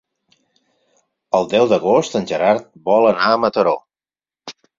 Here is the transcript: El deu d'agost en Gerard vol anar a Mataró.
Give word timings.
El 1.39 1.45
deu 1.51 1.67
d'agost 1.73 2.17
en 2.21 2.25
Gerard 2.33 2.65
vol 2.89 3.11
anar 3.13 3.29
a 3.29 3.37
Mataró. 3.45 3.77